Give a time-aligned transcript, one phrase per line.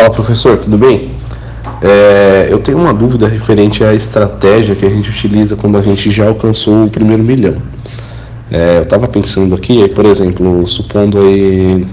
[0.00, 1.10] Fala professor, tudo bem?
[1.82, 6.10] É, eu tenho uma dúvida referente à estratégia que a gente utiliza quando a gente
[6.10, 7.56] já alcançou o primeiro milhão.
[8.50, 11.86] É, eu estava pensando aqui, por exemplo, supondo aí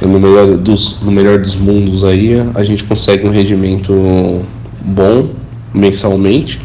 [0.00, 4.44] no melhor dos, no melhor dos mundos aí, a gente consegue um rendimento
[4.80, 5.30] bom
[5.74, 6.60] mensalmente,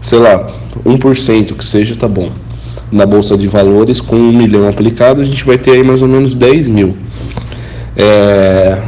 [0.00, 0.50] sei lá,
[0.86, 2.32] 1% que seja, tá bom.
[2.90, 6.08] Na bolsa de valores, com um milhão aplicado, a gente vai ter aí mais ou
[6.08, 6.96] menos 10 mil.
[7.94, 8.78] É,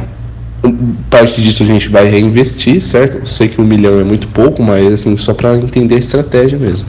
[1.09, 3.19] parte disso a gente vai reinvestir, certo?
[3.19, 6.57] Eu sei que um milhão é muito pouco, mas assim, só para entender a estratégia
[6.57, 6.85] mesmo.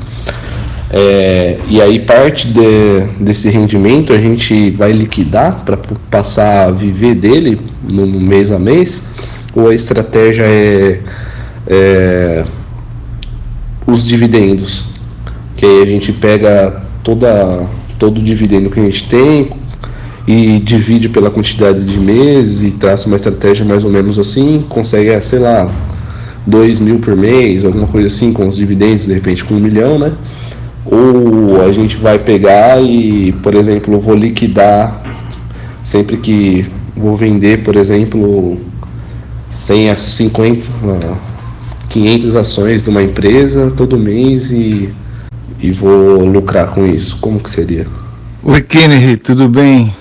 [0.94, 5.78] É, e aí parte de, desse rendimento a gente vai liquidar para
[6.10, 7.58] passar a viver dele
[7.90, 9.02] no, mês a mês,
[9.54, 11.00] ou a estratégia é,
[11.66, 12.44] é
[13.86, 14.84] os dividendos,
[15.56, 17.66] que aí a gente pega toda,
[17.98, 19.50] todo o dividendo que a gente tem,
[20.26, 25.10] e divide pela quantidade de meses e traça uma estratégia mais ou menos assim, consegue,
[25.10, 25.70] é, sei lá,
[26.46, 29.98] 2 mil por mês, alguma coisa assim, com os dividendos, de repente com um milhão,
[29.98, 30.12] né?
[30.84, 35.02] Ou a gente vai pegar e, por exemplo, vou liquidar
[35.82, 38.58] sempre que vou vender, por exemplo,
[39.50, 40.66] 100 a 50,
[41.88, 44.88] 500 ações de uma empresa todo mês e,
[45.60, 47.18] e vou lucrar com isso.
[47.20, 47.86] Como que seria?
[48.42, 49.94] Oi, Kennedy, tudo bem?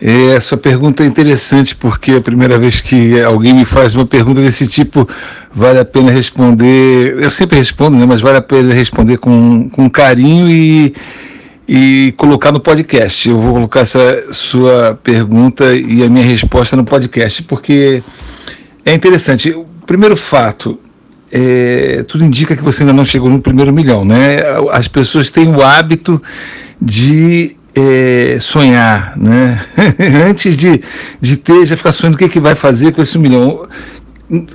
[0.00, 4.40] É, sua pergunta é interessante porque a primeira vez que alguém me faz uma pergunta
[4.40, 5.08] desse tipo,
[5.52, 7.16] vale a pena responder.
[7.20, 10.94] Eu sempre respondo, né, mas vale a pena responder com, com carinho e,
[11.66, 13.28] e colocar no podcast.
[13.28, 18.02] Eu vou colocar essa sua pergunta e a minha resposta no podcast, porque
[18.84, 19.50] é interessante.
[19.50, 20.78] O primeiro fato,
[21.32, 24.36] é, tudo indica que você ainda não chegou no primeiro milhão, né?
[24.70, 26.22] As pessoas têm o hábito
[26.80, 29.60] de é, sonhar, né?
[30.28, 30.82] Antes de,
[31.20, 33.66] de ter, já ficar sonhando o que, é que vai fazer com esse milhão.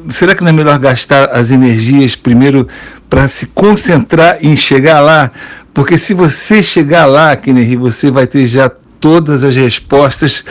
[0.10, 2.68] Será que não é melhor gastar as energias primeiro
[3.10, 5.32] para se concentrar em chegar lá?
[5.74, 8.70] Porque se você chegar lá, Kennedy, você vai ter já
[9.00, 10.46] todas as respostas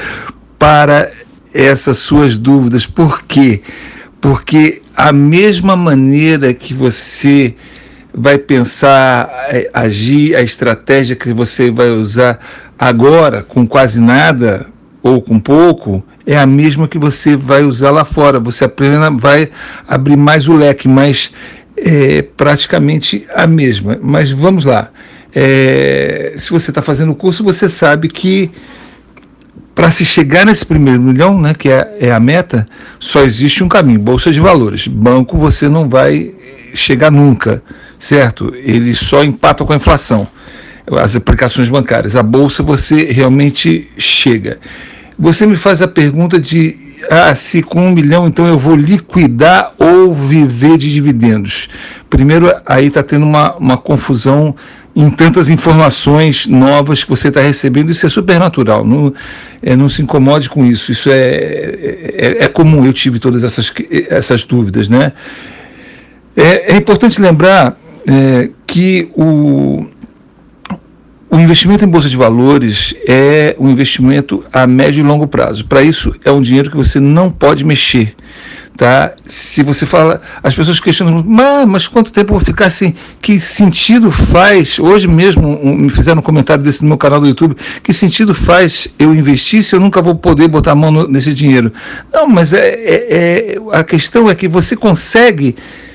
[0.58, 1.10] para
[1.54, 2.86] essas suas dúvidas.
[2.86, 3.62] Por quê?
[4.20, 7.54] Porque a mesma maneira que você
[8.14, 12.38] vai pensar, é, agir, a estratégia que você vai usar
[12.78, 14.66] agora, com quase nada
[15.02, 18.38] ou com pouco, é a mesma que você vai usar lá fora.
[18.38, 19.50] Você apenas vai
[19.88, 21.32] abrir mais o leque, mas
[21.76, 23.98] é praticamente a mesma.
[24.00, 24.90] Mas vamos lá.
[25.34, 28.50] É, se você está fazendo o curso, você sabe que
[29.74, 32.68] para se chegar nesse primeiro milhão, né, que é, é, a meta,
[32.98, 34.86] só existe um caminho: bolsa de valores.
[34.86, 36.34] Banco você não vai
[36.74, 37.62] chegar nunca,
[37.98, 38.52] certo?
[38.54, 40.26] Ele só empata com a inflação.
[41.00, 42.16] As aplicações bancárias.
[42.16, 44.58] A bolsa você realmente chega.
[45.18, 46.76] Você me faz a pergunta de
[47.10, 51.68] ah, se com um milhão então eu vou liquidar ou viver de dividendos.
[52.08, 54.54] Primeiro, aí está tendo uma, uma confusão
[54.94, 59.12] em tantas informações novas que você está recebendo, isso é super natural, não,
[59.62, 63.72] é, não se incomode com isso, isso é, é, é, comum, eu tive todas essas,
[64.10, 64.88] essas dúvidas.
[64.88, 65.12] Né?
[66.36, 67.76] É, é importante lembrar
[68.06, 69.86] é, que o,
[71.30, 75.64] o investimento em bolsa de valores é um investimento a médio e longo prazo.
[75.64, 78.14] Para isso, é um dinheiro que você não pode mexer.
[78.76, 79.12] Tá?
[79.26, 82.94] Se você fala, as pessoas questionam, mas, mas quanto tempo eu vou ficar assim?
[83.20, 84.78] Que sentido faz?
[84.78, 87.54] Hoje mesmo um, me fizeram um comentário desse no meu canal do YouTube.
[87.82, 91.34] Que sentido faz eu investir se eu nunca vou poder botar a mão no, nesse
[91.34, 91.70] dinheiro?
[92.10, 95.54] Não, mas é, é, é, a questão é que você consegue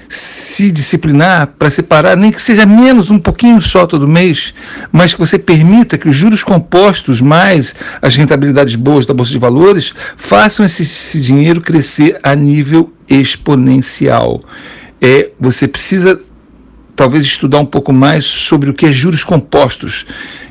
[0.09, 4.53] se disciplinar para separar, nem que seja menos um pouquinho só todo mês,
[4.91, 9.39] mas que você permita que os juros compostos mais as rentabilidades boas da Bolsa de
[9.39, 14.43] Valores façam esse, esse dinheiro crescer a nível exponencial.
[15.01, 16.19] É, você precisa
[16.97, 20.05] talvez estudar um pouco mais sobre o que é juros compostos.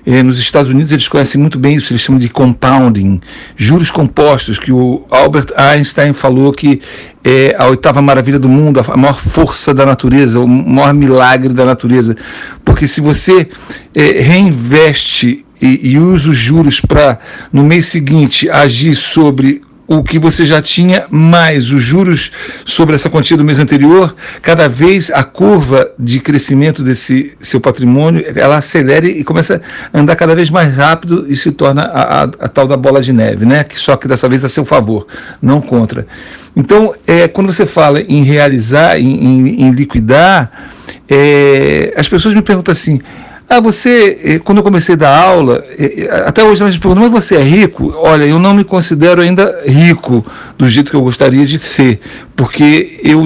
[0.07, 3.21] É, nos Estados Unidos eles conhecem muito bem isso, eles chamam de compounding,
[3.57, 6.81] juros compostos, que o Albert Einstein falou que
[7.25, 11.65] é a oitava maravilha do mundo, a maior força da natureza, o maior milagre da
[11.65, 12.17] natureza.
[12.65, 13.49] Porque se você
[13.93, 17.19] é, reinveste e, e usa os juros para,
[17.53, 22.33] no mês seguinte, agir sobre o que você já tinha, mais os juros
[22.65, 28.25] sobre essa quantia do mês anterior, cada vez a curva de crescimento desse seu patrimônio,
[28.35, 29.62] ela acelera e começa
[29.93, 33.00] a andar cada vez mais rápido e se torna a, a, a tal da bola
[33.00, 33.62] de neve, né?
[33.62, 35.06] que só que dessa vez a seu favor,
[35.41, 36.06] não contra.
[36.56, 40.50] Então, é, quando você fala em realizar, em, em, em liquidar,
[41.09, 43.00] é, as pessoas me perguntam assim,
[43.48, 46.81] Ah, você, eh, quando eu comecei a dar aula, eh, eh, até hoje a gente
[46.81, 47.94] pergunta, mas você é rico?
[47.96, 50.25] Olha, eu não me considero ainda rico
[50.58, 52.00] do jeito que eu gostaria de ser,
[52.34, 53.25] porque eu,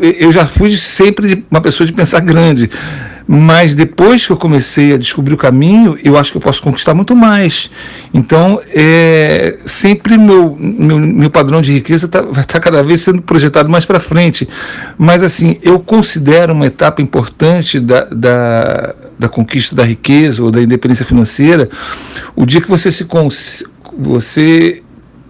[0.00, 2.68] eu já fui sempre uma pessoa de pensar grande.
[3.28, 6.94] Mas depois que eu comecei a descobrir o caminho, eu acho que eu posso conquistar
[6.94, 7.70] muito mais.
[8.14, 13.00] Então, é, sempre meu, meu, meu padrão de riqueza tá, vai estar tá cada vez
[13.00, 14.48] sendo projetado mais para frente.
[14.96, 20.62] Mas, assim, eu considero uma etapa importante da, da, da conquista da riqueza ou da
[20.62, 21.68] independência financeira
[22.36, 23.06] o dia que você se.
[23.98, 24.82] Você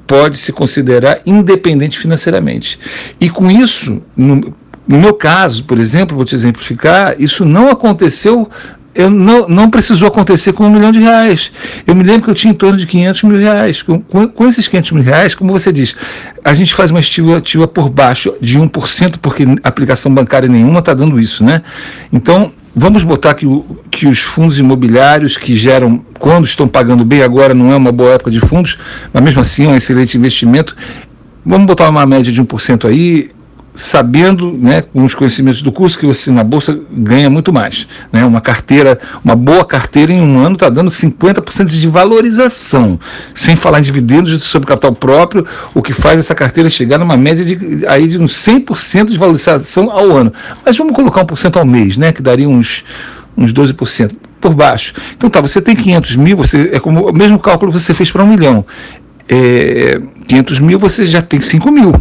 [0.06, 2.79] pode se considerar independente financeiramente.
[3.20, 4.55] E com isso, no,
[4.87, 8.49] no meu caso, por exemplo, vou te exemplificar, isso não aconteceu
[8.97, 11.53] eu não, não precisou acontecer com um milhão de reais.
[11.87, 13.82] Eu me lembro que eu tinha em torno de 500 mil reais.
[13.82, 15.94] Com, com, esses 500 mil reais, como você diz,
[16.43, 21.20] a gente faz uma estimativa por baixo de 1%, porque aplicação bancária nenhuma está dando
[21.20, 21.62] isso, né?
[22.11, 27.23] Então, vamos botar que, o, que os fundos imobiliários que geram, quando estão pagando bem
[27.23, 28.78] agora, não é uma boa época de fundos,
[29.11, 30.76] mas mesmo assim é um excelente investimento.
[31.44, 33.31] Vamos botar uma média de 1% aí,
[33.76, 37.87] sabendo, né, com os conhecimentos do curso, que você na bolsa ganha muito mais.
[38.11, 38.25] Né?
[38.25, 42.99] Uma carteira, uma boa carteira em um ano está dando 50% de valorização,
[43.34, 47.44] sem falar em dividendos sobre capital próprio, o que faz essa carteira chegar numa média
[47.44, 50.32] de, aí de uns 100% de valorização ao ano.
[50.64, 52.82] Mas vamos colocar 1% ao mês, né, que daria uns,
[53.37, 54.94] uns 12% por baixo.
[55.17, 58.11] Então tá, você tem 500 mil, você, é como o mesmo cálculo que você fez
[58.11, 58.64] para um milhão.
[59.29, 61.93] É, 500 mil, você já tem 5 mil.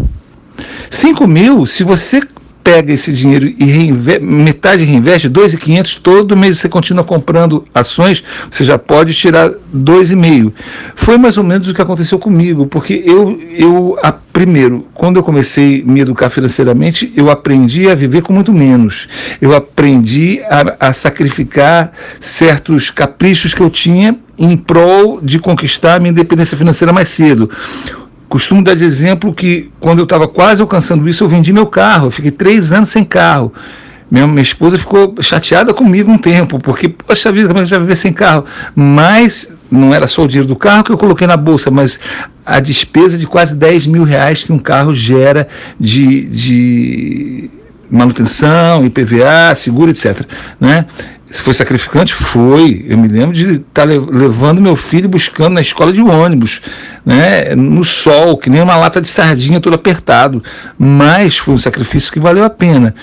[0.90, 2.22] 5 mil, se você
[2.66, 8.64] pega esse dinheiro e reinveste, metade reinveste, 2,500, todo mês você continua comprando ações, você
[8.64, 10.52] já pode tirar 2,5.
[10.96, 15.24] Foi mais ou menos o que aconteceu comigo, porque eu, eu a, primeiro, quando eu
[15.24, 19.08] comecei a me educar financeiramente, eu aprendi a viver com muito menos.
[19.40, 26.00] Eu aprendi a, a sacrificar certos caprichos que eu tinha em prol de conquistar a
[26.00, 27.48] minha independência financeira mais cedo.
[28.36, 32.08] Costumo dar de exemplo que quando eu estava quase alcançando isso, eu vendi meu carro.
[32.08, 33.54] Eu fiquei três anos sem carro.
[34.12, 37.80] Minha, minha esposa ficou chateada comigo um tempo, porque, poxa vida, como é que vai
[37.80, 38.44] viver sem carro?
[38.76, 41.98] Mas não era só o dinheiro do carro que eu coloquei na bolsa, mas
[42.46, 45.48] a despesa de quase 10 mil reais que um carro gera
[45.80, 47.50] de, de
[47.90, 50.24] manutenção, IPVA, seguro, etc.
[50.60, 50.86] Né?
[51.30, 52.86] Se foi sacrificante, foi.
[52.88, 56.62] Eu me lembro de estar tá levando meu filho buscando na escola de ônibus,
[57.04, 60.44] né, no sol, que nem uma lata de sardinha todo apertado.
[60.78, 62.94] Mas foi um sacrifício que valeu a pena.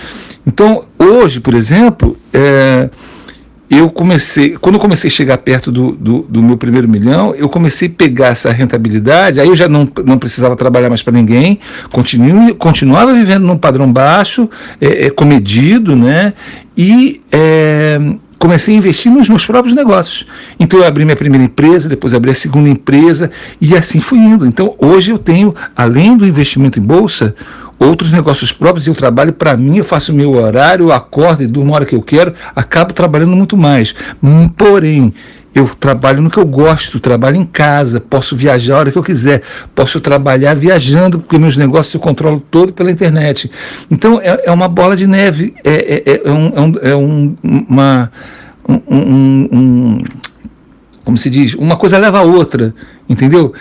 [0.46, 2.88] Então, hoje, por exemplo, é,
[3.72, 7.48] eu comecei, quando eu comecei a chegar perto do, do, do, meu primeiro milhão, eu
[7.48, 11.58] comecei a pegar essa rentabilidade, aí eu já não, não precisava trabalhar mais para ninguém,
[11.90, 14.46] continue, continuava vivendo num padrão baixo,
[14.78, 16.34] é, é, comedido, né?
[16.76, 17.98] E é,
[18.38, 20.26] comecei a investir nos meus próprios negócios.
[20.60, 24.46] Então eu abri minha primeira empresa, depois abri a segunda empresa e assim fui indo.
[24.46, 27.34] Então hoje eu tenho, além do investimento em bolsa,
[27.82, 31.73] outros negócios próprios, eu trabalho para mim, eu faço o meu horário, acordo e durmo
[31.73, 33.94] a hora que eu quero, acabo trabalhando muito mais.
[34.23, 35.12] Hum, porém,
[35.55, 39.02] eu trabalho no que eu gosto, trabalho em casa, posso viajar a hora que eu
[39.02, 39.43] quiser,
[39.75, 43.50] posso trabalhar viajando, porque meus negócios eu controlo todo pela internet.
[43.90, 47.35] Então é, é uma bola de neve, é, é, é um, é, um, é um,
[47.69, 48.12] uma.
[48.69, 50.05] Um, um,
[51.05, 51.55] como se diz?
[51.55, 52.75] Uma coisa leva a outra,
[53.08, 53.52] entendeu?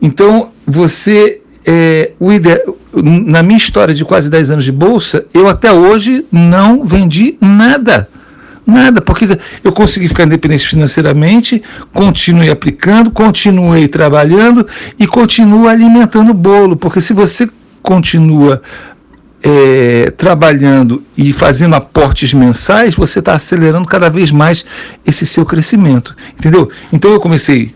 [0.00, 1.42] Então você.
[1.64, 2.62] É, ide...
[2.92, 8.08] Na minha história de quase 10 anos de bolsa, eu até hoje não vendi nada.
[8.66, 9.26] Nada, porque
[9.64, 11.62] eu consegui ficar independente financeiramente,
[11.92, 14.66] continuei aplicando, continuei trabalhando
[14.98, 17.48] e continuo alimentando o bolo, porque se você
[17.82, 18.62] continua
[19.42, 24.64] é, trabalhando e fazendo aportes mensais, você está acelerando cada vez mais
[25.06, 26.70] esse seu crescimento, entendeu?
[26.92, 27.74] Então eu comecei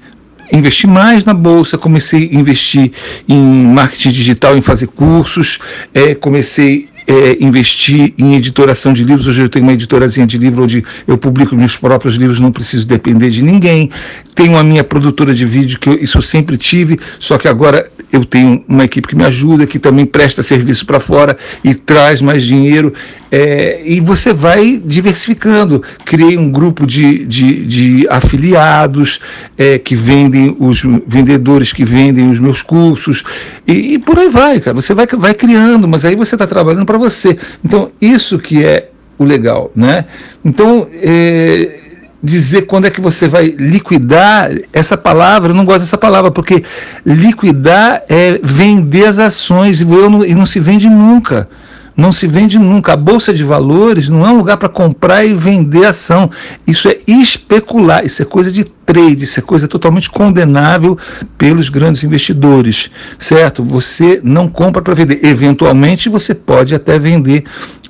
[0.56, 2.92] investir mais na bolsa, comecei a investir
[3.28, 5.58] em marketing digital, em fazer cursos,
[5.92, 9.26] é, comecei é, investir em editoração de livros.
[9.26, 12.86] Hoje eu tenho uma editorazinha de livro onde eu publico meus próprios livros, não preciso
[12.86, 13.90] depender de ninguém.
[14.34, 17.90] Tenho a minha produtora de vídeo, que eu, isso eu sempre tive, só que agora
[18.12, 22.22] eu tenho uma equipe que me ajuda, que também presta serviço para fora e traz
[22.22, 22.92] mais dinheiro.
[23.36, 25.82] É, e você vai diversificando.
[26.04, 29.18] Criei um grupo de, de, de afiliados
[29.58, 33.24] é, que vendem, os vendedores que vendem os meus cursos,
[33.66, 34.76] e, e por aí vai, cara.
[34.76, 37.36] Você vai, vai criando, mas aí você está trabalhando para você.
[37.64, 40.04] Então, isso que é o legal, né?
[40.44, 41.80] Então, é,
[42.22, 46.62] dizer quando é que você vai liquidar, essa palavra, eu não gosto dessa palavra, porque
[47.04, 51.48] liquidar é vender as ações e não, e não se vende nunca.
[51.96, 52.92] Não se vende nunca.
[52.92, 56.30] A bolsa de valores não é um lugar para comprar e vender ação.
[56.66, 60.98] Isso é especular, isso é coisa de trade, isso é coisa totalmente condenável
[61.36, 63.64] pelos grandes investidores, certo?
[63.64, 65.20] Você não compra para vender.
[65.22, 67.44] Eventualmente você pode até vender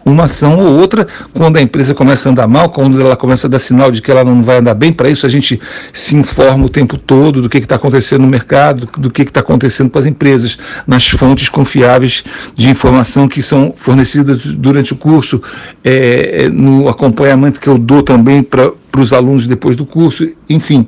[0.04, 3.50] uma ação ou outra, quando a empresa começa a andar mal, quando ela começa a
[3.50, 5.58] dar sinal de que ela não vai andar bem, para isso a gente
[5.92, 9.90] se informa o tempo todo do que está acontecendo no mercado, do que está acontecendo
[9.90, 12.22] com as empresas, nas fontes confiáveis
[12.54, 15.40] de informação que são fornecidas durante o curso,
[15.82, 20.86] é, é no acompanhamento que eu dou também para os alunos depois do curso, enfim.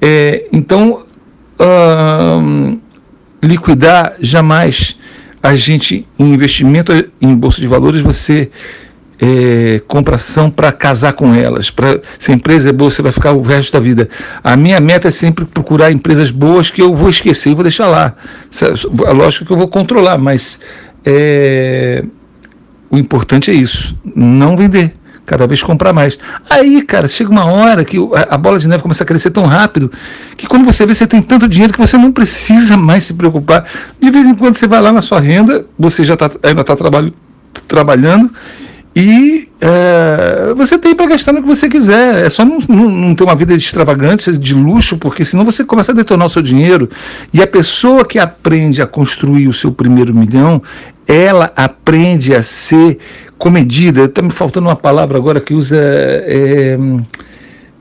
[0.00, 1.04] É, então,
[1.60, 2.78] hum,
[3.42, 4.96] liquidar jamais
[5.42, 8.50] a gente, em investimento em bolsa de valores, você
[9.20, 11.70] é, compra ação para casar com elas.
[11.70, 14.08] Pra, se a empresa é boa, você vai ficar o resto da vida.
[14.42, 17.88] A minha meta é sempre procurar empresas boas que eu vou esquecer e vou deixar
[17.88, 18.14] lá.
[19.06, 20.58] É lógico que eu vou controlar, mas
[21.04, 22.04] é,
[22.90, 24.94] o importante é isso: não vender
[25.28, 26.18] cada vez comprar mais.
[26.48, 29.92] Aí, cara, chega uma hora que a bola de neve começa a crescer tão rápido
[30.36, 33.64] que quando você vê, você tem tanto dinheiro que você não precisa mais se preocupar.
[34.00, 36.74] De vez em quando você vai lá na sua renda, você já tá, ainda está
[36.74, 37.12] trabalho,
[37.66, 38.32] trabalhando
[38.96, 42.26] e é, você tem para gastar no que você quiser.
[42.26, 45.64] É só não, não, não, ter uma vida de extravagante, de luxo, porque senão você
[45.64, 46.88] começa a detonar o seu dinheiro.
[47.32, 50.60] E a pessoa que aprende a construir o seu primeiro milhão,
[51.08, 52.98] ela aprende a ser
[53.38, 54.04] comedida.
[54.04, 55.78] Está me faltando uma palavra agora que usa.
[55.80, 56.78] É,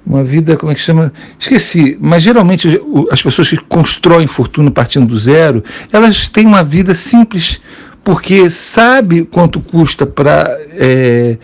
[0.05, 1.11] uma vida, como é que chama?
[1.37, 2.81] Esqueci, mas geralmente
[3.11, 7.59] as pessoas que constroem fortuna partindo do zero, elas têm uma vida simples,
[8.05, 11.37] porque sabe quanto custa para é,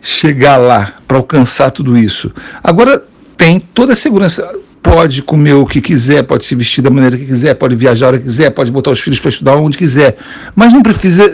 [0.00, 2.32] chegar lá, para alcançar tudo isso.
[2.62, 3.04] Agora
[3.36, 4.48] tem toda a segurança
[4.84, 8.08] pode comer o que quiser, pode se vestir da maneira que quiser, pode viajar a
[8.08, 10.18] hora que quiser, pode botar os filhos para estudar onde quiser.
[10.54, 11.32] Mas não precisa.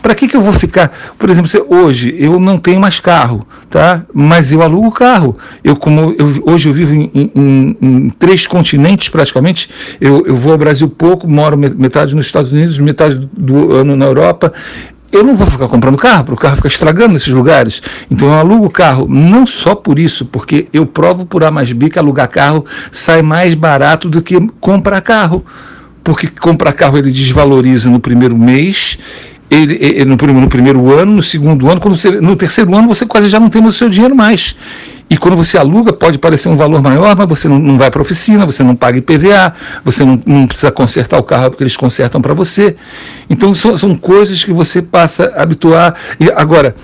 [0.00, 0.96] Para que, que eu vou ficar?
[1.18, 4.04] Por exemplo, hoje eu não tenho mais carro, tá?
[4.14, 5.36] Mas eu alugo carro.
[5.64, 9.68] Eu, como eu, hoje eu vivo em, em, em, três continentes praticamente.
[10.00, 14.04] Eu, eu vou ao Brasil pouco, moro metade nos Estados Unidos, metade do ano na
[14.04, 14.52] Europa
[15.12, 17.82] eu não vou ficar comprando carro, para o carro ficar estragando nesses lugares.
[18.10, 21.90] Então eu alugo carro, não só por isso, porque eu provo por A mais B
[21.90, 25.44] que alugar carro sai mais barato do que comprar carro.
[26.02, 28.98] Porque comprar carro ele desvaloriza no primeiro mês
[29.54, 33.04] ele, ele, no, no, primeiro ano, no segundo ano, quando você, no terceiro ano você
[33.04, 34.56] quase já não tem o seu dinheiro mais.
[35.10, 38.00] E quando você aluga, pode parecer um valor maior, mas você não, não vai para
[38.00, 39.52] a oficina, você não paga IPVA,
[39.84, 42.76] você não, não precisa consertar o carro porque eles consertam para você.
[43.28, 45.94] Então são, são coisas que você passa a habituar.
[46.18, 46.74] E agora,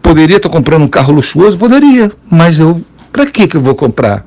[0.00, 1.58] poderia estar comprando um carro luxuoso?
[1.58, 2.80] Poderia, mas eu
[3.12, 4.24] para que eu vou comprar?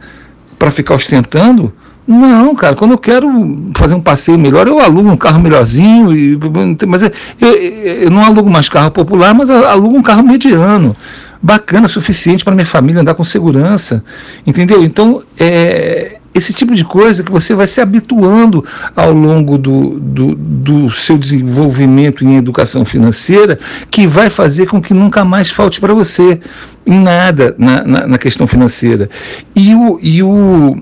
[0.59, 1.73] Para ficar ostentando?
[2.07, 3.27] Não, cara, quando eu quero
[3.75, 6.37] fazer um passeio melhor, eu alugo um carro melhorzinho, e,
[6.87, 7.53] mas eu, eu,
[8.03, 10.95] eu não alugo mais carro popular, mas alugo um carro mediano
[11.41, 14.03] bacana, suficiente para minha família andar com segurança,
[14.45, 14.83] entendeu?
[14.83, 20.35] Então, é, esse tipo de coisa que você vai se habituando ao longo do, do,
[20.35, 23.57] do, seu desenvolvimento em educação financeira,
[23.89, 26.39] que vai fazer com que nunca mais falte para você
[26.85, 29.09] em nada na, na, na, questão financeira.
[29.55, 30.75] E o, e o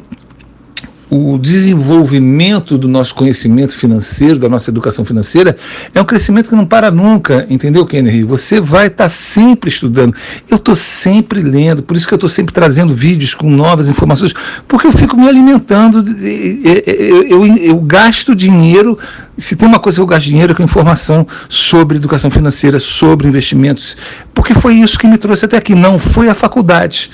[1.13, 5.55] o desenvolvimento do nosso conhecimento financeiro, da nossa educação financeira,
[5.93, 8.23] é um crescimento que não para nunca, entendeu, Kennedy?
[8.23, 10.15] Você vai estar tá sempre estudando.
[10.49, 14.33] Eu estou sempre lendo, por isso que eu estou sempre trazendo vídeos com novas informações,
[14.67, 18.97] porque eu fico me alimentando, eu, eu, eu gasto dinheiro,
[19.37, 23.27] se tem uma coisa que eu gasto dinheiro é com informação sobre educação financeira, sobre
[23.27, 23.95] investimentos,
[24.33, 27.11] porque foi isso que me trouxe até aqui, não foi a faculdade,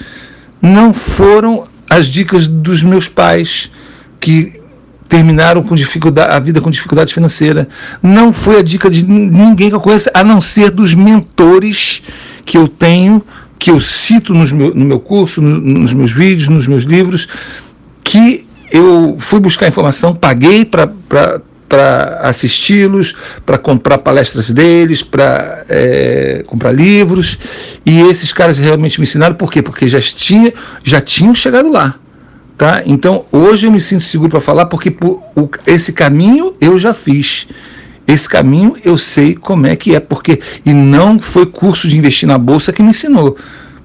[0.61, 3.69] não foram as dicas dos meus pais,
[4.19, 4.59] que
[5.07, 7.67] terminaram com dificuldade, a vida com dificuldade financeira.
[8.01, 12.03] Não foi a dica de ninguém que eu conheço, a não ser dos mentores
[12.45, 13.23] que eu tenho,
[13.57, 17.27] que eu cito nos meu, no meu curso, no, nos meus vídeos, nos meus livros,
[18.03, 20.91] que eu fui buscar informação, paguei para
[21.69, 27.37] para assisti-los, para comprar palestras deles, para é, comprar livros.
[27.85, 29.61] E esses caras realmente me ensinaram, por quê?
[29.61, 30.51] Porque já, tinha,
[30.83, 31.99] já tinham chegado lá.
[32.59, 32.83] Tá?
[32.85, 36.93] Então, hoje eu me sinto seguro para falar porque por, o, esse caminho eu já
[36.93, 37.47] fiz.
[38.05, 42.27] Esse caminho eu sei como é que é, porque e não foi curso de investir
[42.27, 43.37] na bolsa que me ensinou.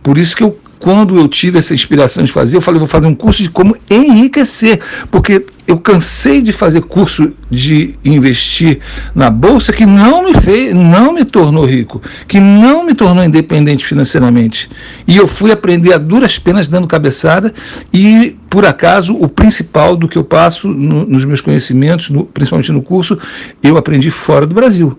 [0.02, 3.06] Por isso que eu quando eu tive essa inspiração de fazer, eu falei, vou fazer
[3.06, 8.80] um curso de como enriquecer, porque eu cansei de fazer curso de investir
[9.14, 13.82] na bolsa que não me fez, não me tornou rico, que não me tornou independente
[13.82, 14.70] financeiramente.
[15.08, 17.54] E eu fui aprender a duras penas dando cabeçada
[17.90, 22.70] e, por acaso, o principal do que eu passo no, nos meus conhecimentos, no, principalmente
[22.70, 23.18] no curso,
[23.62, 24.98] eu aprendi fora do Brasil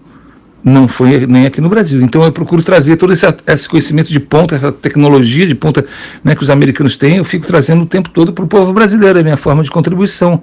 [0.66, 2.02] não foi nem aqui no Brasil.
[2.02, 5.86] Então eu procuro trazer todo esse, esse conhecimento de ponta, essa tecnologia de ponta
[6.24, 9.20] né, que os americanos têm, eu fico trazendo o tempo todo para o povo brasileiro,
[9.20, 10.42] é a minha forma de contribuição.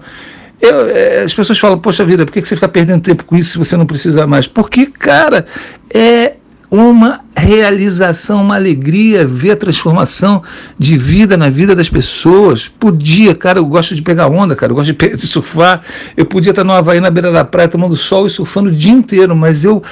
[0.60, 3.50] Eu, é, as pessoas falam, poxa vida, por que você fica perdendo tempo com isso
[3.50, 4.46] se você não precisa mais?
[4.46, 5.44] Porque, cara,
[5.92, 6.34] é
[6.72, 10.42] uma realização, uma alegria ver a transformação
[10.78, 12.66] de vida na vida das pessoas.
[12.66, 15.82] Podia, cara, eu gosto de pegar onda, cara, eu gosto de, surfar.
[16.16, 18.90] Eu podia estar no Havaí, na beira da praia, tomando sol e surfando o dia
[18.90, 19.82] inteiro, mas eu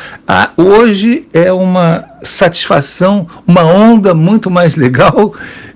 [0.57, 5.35] hoje é uma satisfação, uma onda muito mais legal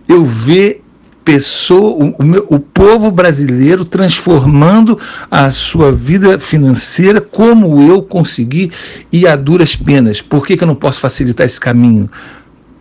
[0.08, 0.83] eu ver
[1.24, 4.98] pessoa, o, o, povo brasileiro transformando
[5.30, 8.70] a sua vida financeira como eu consegui
[9.10, 10.20] e a duras penas.
[10.20, 12.10] Por que, que eu não posso facilitar esse caminho?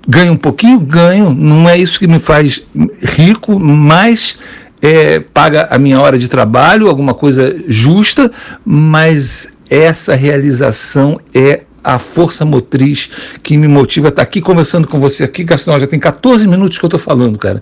[0.07, 0.79] Ganho um pouquinho?
[0.79, 1.33] Ganho.
[1.33, 2.62] Não é isso que me faz
[3.01, 4.38] rico, mas
[4.81, 8.29] é, paga a minha hora de trabalho, alguma coisa justa,
[8.65, 13.09] mas essa realização é a força motriz
[13.41, 15.77] que me motiva a estar aqui conversando com você aqui, Gastão.
[15.79, 17.62] Já tem 14 minutos que eu estou falando, cara.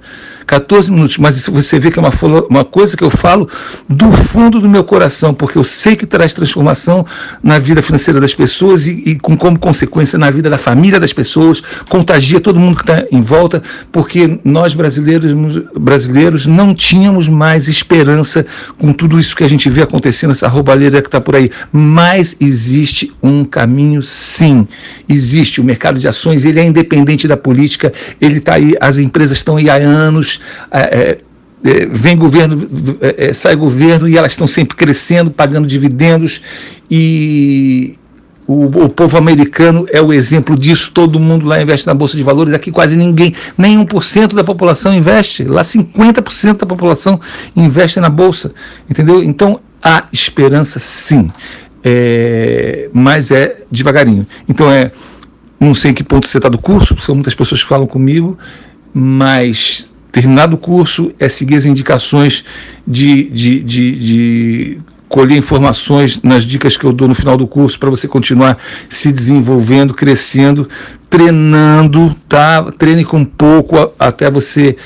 [0.51, 2.12] 14 minutos, mas você vê que é uma,
[2.50, 3.48] uma coisa que eu falo
[3.88, 7.05] do fundo do meu coração, porque eu sei que traz transformação
[7.41, 11.13] na vida financeira das pessoas e, e com como consequência na vida da família das
[11.13, 17.70] pessoas, contagia todo mundo que está em volta, porque nós brasileiros, brasileiros não tínhamos mais
[17.70, 18.46] esperança
[18.77, 21.50] com tudo isso que a gente vê acontecendo, essa roubalheira que está por aí.
[21.72, 24.67] Mas existe um caminho Sim,
[25.08, 25.62] existe.
[25.62, 29.55] O mercado de ações ele é independente da política, ele está aí, as empresas estão
[29.55, 30.40] aí há anos.
[30.71, 31.19] É,
[31.63, 32.69] é, vem governo,
[33.01, 36.41] é, é, sai governo e elas estão sempre crescendo, pagando dividendos
[36.89, 37.95] e
[38.48, 40.91] o, o, povo americano é o exemplo disso.
[40.93, 42.53] Todo mundo lá investe na bolsa de valores.
[42.53, 45.43] Aqui quase ninguém, nem 1% da população investe.
[45.43, 47.19] Lá 50% da população
[47.55, 48.53] investe na bolsa,
[48.89, 49.24] entendeu?
[49.24, 51.29] Então há esperança, sim
[51.83, 54.25] é, mas é devagarinho.
[54.48, 54.91] Então é,
[55.60, 58.38] não sei em que ponto você está do curso, são muitas pessoas que falam comigo,
[58.93, 62.43] mas terminado o curso é seguir as indicações
[62.85, 67.77] de, de, de, de colher informações nas dicas que eu dou no final do curso
[67.77, 68.57] para você continuar
[68.89, 70.67] se desenvolvendo, crescendo,
[71.09, 72.63] treinando, tá?
[72.71, 74.77] Treine com pouco até você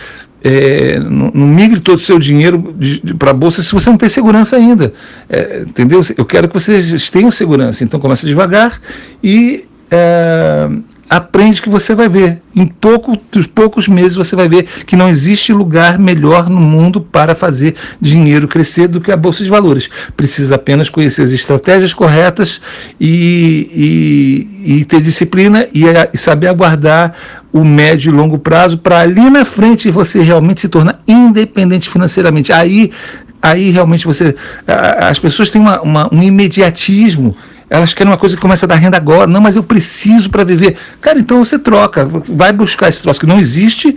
[0.43, 2.75] é, não, não, migre todo o seu dinheiro
[3.17, 4.93] para a bolsa se você não tem segurança ainda.
[5.27, 6.01] É, entendeu?
[6.15, 7.83] Eu quero que vocês tenham segurança.
[7.83, 8.79] Então começa devagar
[9.23, 10.69] e é,
[11.09, 12.41] aprende que você vai ver.
[12.55, 13.17] Em pouco,
[13.53, 18.47] poucos meses você vai ver que não existe lugar melhor no mundo para fazer dinheiro
[18.47, 19.89] crescer do que a Bolsa de Valores.
[20.15, 22.61] Precisa apenas conhecer as estratégias corretas
[22.99, 27.13] e, e, e ter disciplina e, e saber aguardar
[27.51, 32.51] o médio e longo prazo para ali na frente você realmente se tornar independente financeiramente.
[32.51, 32.91] Aí,
[33.41, 34.35] aí realmente você.
[34.99, 37.35] As pessoas têm uma, uma, um imediatismo.
[37.75, 39.27] Elas querem uma coisa que começa a dar renda agora.
[39.27, 40.77] Não, mas eu preciso para viver.
[41.01, 42.05] Cara, então você troca.
[42.05, 43.95] Vai buscar esse troço que não existe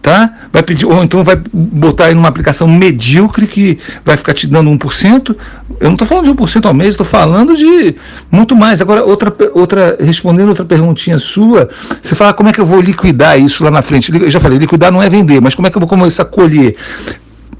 [0.00, 0.32] tá?
[0.52, 4.70] Vai pedir, ou então vai botar aí numa aplicação medíocre que vai ficar te dando
[4.70, 5.36] 1%.
[5.80, 7.96] Eu não estou falando de 1% ao mês, estou falando de
[8.30, 8.80] muito mais.
[8.80, 11.68] Agora, outra, outra, respondendo outra perguntinha sua,
[12.02, 14.10] você fala como é que eu vou liquidar isso lá na frente?
[14.14, 16.26] Eu já falei, liquidar não é vender, mas como é que eu vou começar a
[16.26, 16.76] colher?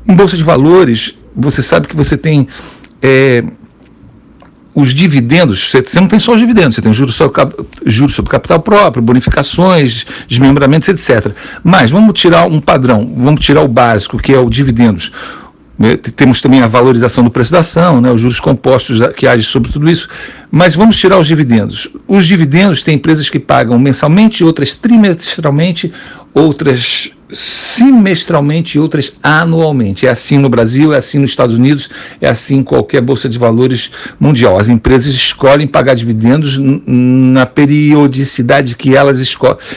[0.07, 2.49] Em Bolsa de Valores, você sabe que você tem.
[3.03, 3.45] É,
[4.79, 7.43] os dividendos, você não tem só os dividendos, você tem juros sobre,
[7.85, 11.33] juros sobre capital próprio, bonificações, desmembramentos, etc.
[11.65, 15.11] Mas vamos tirar um padrão, vamos tirar o básico, que é o dividendos.
[15.77, 19.45] Né, temos também a valorização do preço da ação, né, os juros compostos que agem
[19.45, 20.09] sobre tudo isso.
[20.49, 21.89] Mas vamos tirar os dividendos.
[22.07, 25.93] Os dividendos tem empresas que pagam mensalmente, outras trimestralmente,
[26.33, 30.07] outras semestralmente e outras anualmente.
[30.07, 31.89] É assim no Brasil, é assim nos Estados Unidos,
[32.21, 34.59] é assim em qualquer bolsa de valores mundial.
[34.59, 39.19] As empresas escolhem pagar dividendos na periodicidade que elas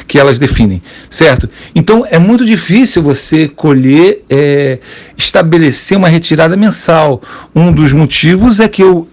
[0.07, 1.49] que elas definem, certo?
[1.75, 4.79] Então é muito difícil você colher, é,
[5.17, 7.21] estabelecer uma retirada mensal.
[7.55, 9.07] Um dos motivos é que eu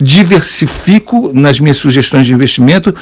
[0.00, 2.94] diversifico nas minhas sugestões de investimento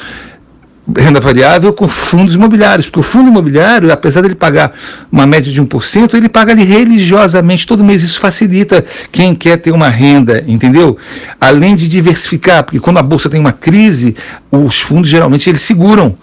[0.96, 4.72] renda variável com fundos imobiliários, porque o fundo imobiliário, apesar dele pagar
[5.12, 8.02] uma média de 1%, ele paga ali religiosamente todo mês.
[8.02, 10.96] Isso facilita quem quer ter uma renda, entendeu?
[11.40, 14.16] Além de diversificar, porque quando a bolsa tem uma crise,
[14.50, 16.16] os fundos geralmente eles seguram.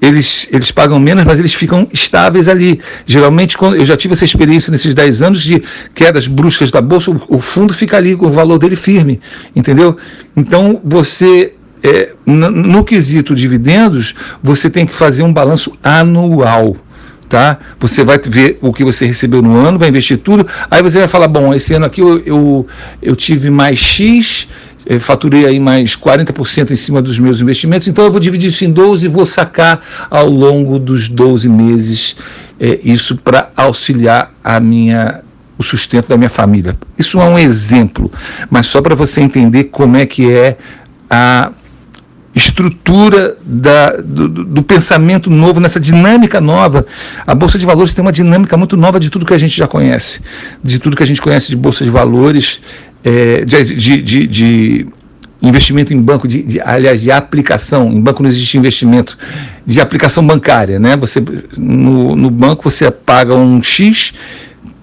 [0.00, 2.80] Eles, eles pagam menos, mas eles ficam estáveis ali.
[3.06, 5.62] Geralmente, quando eu já tive essa experiência nesses 10 anos de
[5.94, 9.18] quedas bruscas da bolsa, o, o fundo fica ali com o valor dele firme,
[9.54, 9.96] entendeu?
[10.36, 11.54] Então, você
[11.86, 16.76] é, no, quesito dividendos, você tem que fazer um balanço anual.
[17.28, 17.58] Tá?
[17.78, 21.08] Você vai ver o que você recebeu no ano, vai investir tudo, aí você vai
[21.08, 22.66] falar, bom, esse ano aqui eu, eu,
[23.00, 24.48] eu tive mais X,
[24.84, 28.64] eh, faturei aí mais 40% em cima dos meus investimentos, então eu vou dividir isso
[28.64, 32.16] em 12 e vou sacar ao longo dos 12 meses
[32.60, 35.20] eh, isso para auxiliar a minha
[35.58, 36.76] o sustento da minha família.
[36.98, 38.12] Isso é um exemplo,
[38.50, 40.58] mas só para você entender como é que é
[41.08, 41.50] a
[42.36, 46.84] estrutura da, do, do, pensamento novo, nessa dinâmica nova.
[47.26, 49.66] A Bolsa de Valores tem uma dinâmica muito nova de tudo que a gente já
[49.66, 50.20] conhece,
[50.62, 52.60] de tudo que a gente conhece de Bolsa de Valores,
[53.02, 54.86] é, de, de, de, de,
[55.40, 57.90] investimento em banco, de, de, aliás, de aplicação.
[57.90, 59.16] Em banco não existe investimento,
[59.64, 60.78] de aplicação bancária.
[60.78, 60.94] Né?
[60.98, 61.24] Você,
[61.56, 64.12] no, no banco você paga um X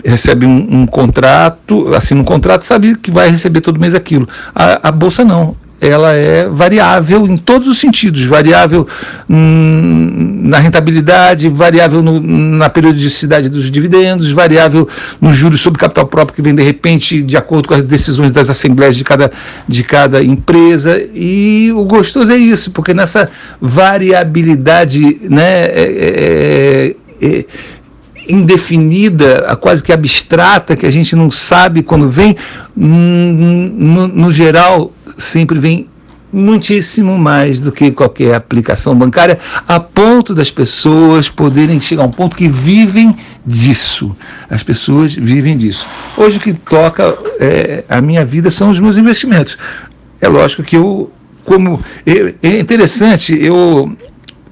[0.05, 4.27] recebe um, um, contrato, assina um contrato, sabe que vai receber todo mês aquilo.
[4.53, 5.55] A, a bolsa não
[5.87, 8.87] ela é variável em todos os sentidos, variável
[9.29, 14.87] hum, na rentabilidade, variável no, na periodicidade dos dividendos, variável
[15.19, 18.49] nos juros sobre capital próprio que vem de repente de acordo com as decisões das
[18.49, 19.31] assembleias de cada,
[19.67, 21.01] de cada empresa.
[21.13, 27.45] E o gostoso é isso, porque nessa variabilidade né, é, é, é,
[28.27, 32.35] indefinida, quase que abstrata, que a gente não sabe quando vem,
[32.75, 35.87] hum, no, no geral, sempre vem
[36.33, 42.11] muitíssimo mais do que qualquer aplicação bancária, a ponto das pessoas poderem chegar a um
[42.11, 44.15] ponto que vivem disso.
[44.49, 45.85] As pessoas vivem disso.
[46.17, 49.57] Hoje o que toca é, a minha vida são os meus investimentos.
[50.19, 51.11] É lógico que eu,
[51.45, 51.79] como.
[52.05, 53.95] É, é interessante, eu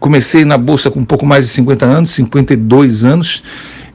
[0.01, 3.41] comecei na bolsa com um pouco mais de 50 anos, 52 anos.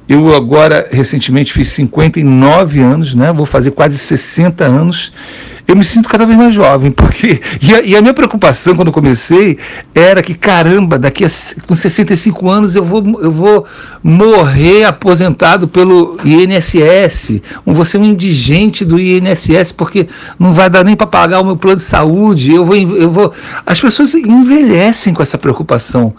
[0.09, 3.33] Eu agora recentemente fiz 59 anos, né?
[3.33, 5.13] Vou fazer quase 60 anos
[5.69, 7.41] eu me sinto cada vez mais jovem, porque.
[7.61, 9.59] E a, e a minha preocupação quando comecei
[9.95, 11.29] era que, caramba, daqui a
[11.67, 13.67] com 65 anos eu vou, eu vou
[14.03, 20.07] morrer aposentado pelo INSS, vou ser um indigente do INSS, porque
[20.39, 22.55] não vai dar nem para pagar o meu plano de saúde.
[22.55, 23.33] Eu vou, eu vou.
[23.65, 26.15] As pessoas envelhecem com essa preocupação.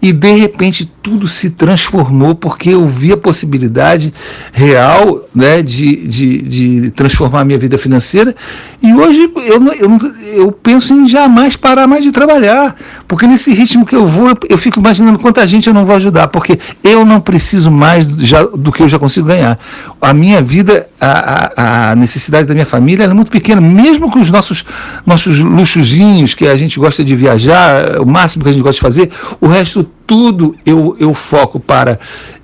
[0.00, 4.14] E de repente tudo se transformou porque eu vi a possibilidade
[4.52, 8.34] real né, de, de, de transformar a minha vida financeira.
[8.80, 9.98] E hoje eu, eu,
[10.34, 12.76] eu penso em jamais parar mais de trabalhar.
[13.08, 15.96] Porque nesse ritmo que eu vou, eu, eu fico imaginando quanta gente eu não vou
[15.96, 16.28] ajudar.
[16.28, 19.58] Porque eu não preciso mais já, do que eu já consigo ganhar.
[20.00, 23.60] A minha vida, a, a, a necessidade da minha família é muito pequena.
[23.60, 24.64] Mesmo com os nossos,
[25.06, 28.80] nossos luxozinhos que a gente gosta de viajar, o máximo que a gente gosta de
[28.80, 31.98] fazer, o resto tudo eu, eu foco para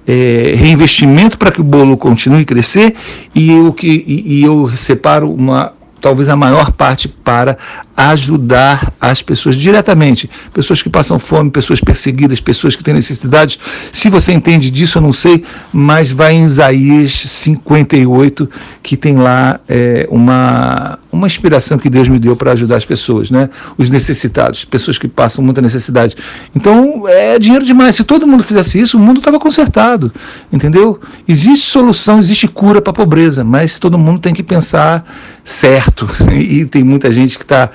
[0.07, 2.95] é, reinvestimento para que o bolo continue a crescer
[3.35, 7.57] e eu, que, e, e eu separo uma, talvez a maior parte para
[7.97, 13.59] ajudar as pessoas diretamente, pessoas que passam fome, pessoas perseguidas, pessoas que têm necessidades.
[13.93, 18.49] Se você entende disso, eu não sei, mas vai em Isaías 58,
[18.83, 23.31] que tem lá é, uma, uma inspiração que Deus me deu para ajudar as pessoas,
[23.31, 23.49] né?
[23.79, 26.17] Os necessitados, pessoas que passam muita necessidade.
[26.55, 27.97] Então, é dinheiro demais.
[27.97, 30.13] Se todo mundo fizesse isso, o mundo estava consertado,
[30.53, 31.01] entendeu?
[31.29, 35.05] Existe solução, existe cura para a pobreza, mas todo mundo tem que pensar
[35.45, 36.09] certo.
[36.35, 37.71] E tem muita gente que está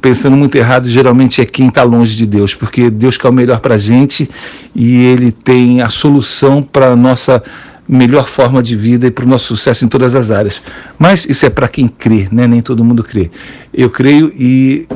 [0.00, 3.60] pensando muito errado, geralmente é quem está longe de Deus, porque Deus quer o melhor
[3.60, 4.28] para a gente
[4.74, 7.42] e Ele tem a solução para a nossa
[7.86, 10.62] melhor forma de vida e para o nosso sucesso em todas as áreas.
[10.98, 12.46] Mas isso é para quem crê, né?
[12.46, 13.30] nem todo mundo crê.
[13.72, 14.86] Eu creio e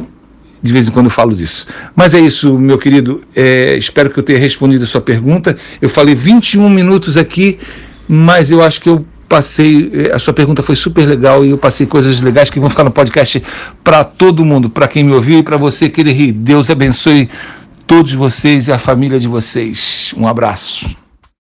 [0.63, 1.67] de vez em quando eu falo disso.
[1.95, 3.23] Mas é isso, meu querido.
[3.35, 5.57] É, espero que eu tenha respondido a sua pergunta.
[5.81, 7.59] Eu falei 21 minutos aqui,
[8.09, 11.59] mas eu acho que eu passei, eh, a sua pergunta foi super legal e eu
[11.59, 13.43] passei coisas legais que vão ficar no podcast
[13.85, 16.33] para todo mundo, para quem me ouviu e para você que ele ri.
[16.33, 17.29] Deus abençoe
[17.87, 20.15] todos vocês e a família de vocês.
[20.17, 21.08] Um abraço.